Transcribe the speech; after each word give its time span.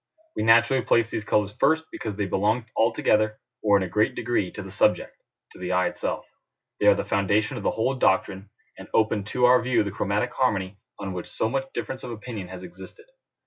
We 0.35 0.41
naturally 0.41 0.83
place 0.83 1.11
these 1.11 1.23
colours 1.23 1.53
first, 1.59 1.83
because 1.91 2.15
they 2.15 2.25
belong 2.25 2.65
altogether, 2.75 3.39
or 3.61 3.77
in 3.77 3.83
a 3.83 3.87
great 3.87 4.15
degree, 4.15 4.51
to 4.53 4.63
the 4.63 4.71
subject 4.71 5.13
to 5.51 5.59
the 5.59 5.71
eye 5.73 5.89
itself. 5.89 6.25
They 6.79 6.87
are 6.87 6.95
the 6.95 7.05
foundation 7.05 7.55
of 7.55 7.61
the 7.61 7.69
whole 7.69 7.93
doctrine, 7.93 8.49
and 8.79 8.87
open 8.95 9.25
to 9.25 9.45
our 9.45 9.61
view 9.61 9.83
the 9.83 9.91
chromatic 9.91 10.33
harmony 10.33 10.79
on 10.97 11.13
which 11.13 11.27
so 11.29 11.49
much 11.49 11.71
difference 11.75 12.01
of 12.01 12.09
opinion 12.09 12.47
has 12.47 12.63
existed. 12.63 13.05